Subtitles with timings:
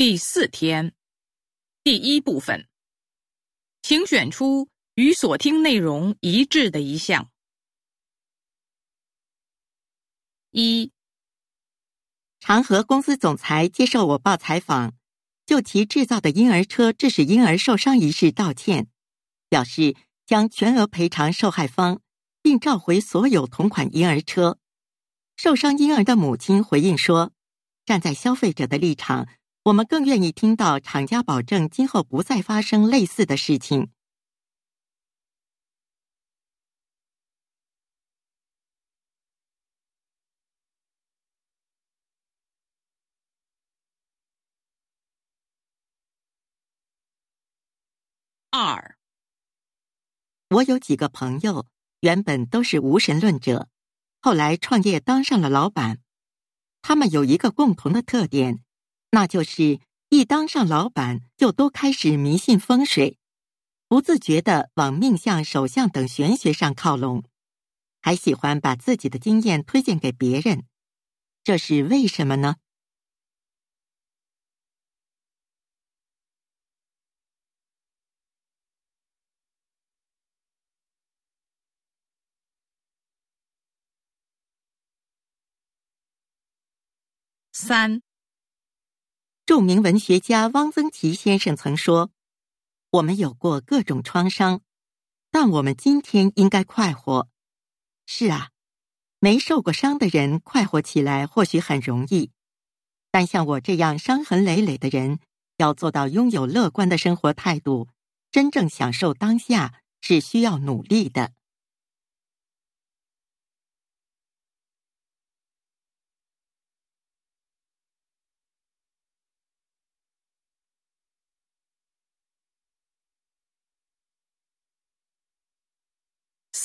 [0.00, 0.94] 第四天，
[1.84, 2.66] 第一部分，
[3.82, 7.30] 请选出与所听内容一致的一项。
[10.52, 10.90] 一，
[12.38, 14.94] 长和公司总裁接受我报采访，
[15.44, 18.88] 就其制造的婴儿车致使婴儿受伤一事道歉，
[19.50, 19.94] 表示
[20.24, 22.00] 将全额赔偿受害方，
[22.40, 24.58] 并召回所有同款婴儿车。
[25.36, 27.32] 受伤婴儿的母亲回应说
[27.84, 29.28] ：“站在消费者的立场。”
[29.64, 33.90] 我们更愿意听到厂家保证今后不再发生类似的事情。
[48.50, 48.96] 二，
[50.48, 51.66] 我有几个朋友
[52.00, 53.68] 原本都是无神论者，
[54.22, 56.00] 后来创业当上了老板，
[56.80, 58.64] 他们有一个共同的特点。
[59.12, 63.18] 那就是一当上老板，就都开始迷信风水，
[63.88, 67.24] 不自觉的往命相、手相等玄学上靠拢，
[68.00, 70.64] 还喜欢把自己的经验推荐给别人，
[71.42, 72.54] 这是为什么呢？
[87.52, 88.00] 三。
[89.50, 92.12] 著名文学家汪曾祺先生曾说
[92.92, 94.60] ：“我们有过各种创伤，
[95.32, 97.28] 但我们今天应该快活。”
[98.06, 98.50] 是啊，
[99.18, 102.30] 没受过伤的人快活起来或许很容易，
[103.10, 105.18] 但像我这样伤痕累累的人，
[105.56, 107.88] 要做到拥有乐观的生活态度，
[108.30, 111.32] 真正享受当下，是需要努力的。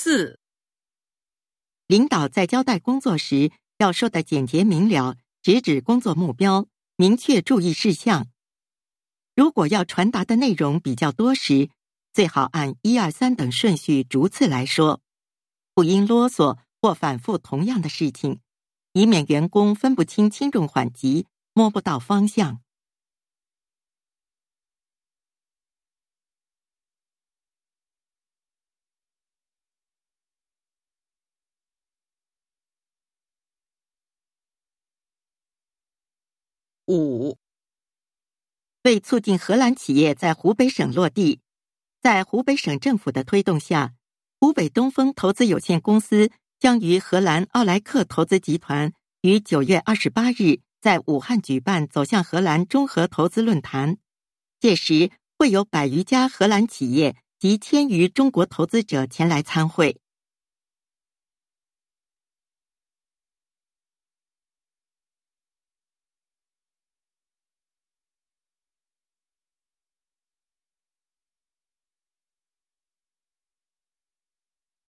[0.08, 0.40] 四，
[1.88, 8.28] 领导在交代工作时要说的简洁明了，直指工作目标，明确注意事项。
[9.36, 11.72] 如果要传达的内容比较多时，
[12.14, 15.02] 最好按一二三等顺序逐次来说，
[15.74, 18.42] 不应啰嗦或反复同样的事情，
[18.94, 22.62] 以免员工分不清轻重缓急，摸不到方向。
[36.88, 37.38] 五，
[38.84, 41.40] 为促进荷兰企业在湖北省落地，
[42.00, 43.96] 在湖北省政府的推动下，
[44.40, 46.30] 湖北东风投资有限公司
[46.60, 53.98] 将与荷兰奥莱克投资集团于九月二十八日在武汉举办走向荷兰综合投资论坛。
[54.60, 55.10] 届时
[55.40, 60.00] 会有百余家荷兰企业及千余中国投资者前来参会。